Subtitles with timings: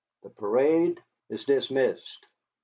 [0.23, 0.99] The parade
[1.29, 2.25] is dismissed."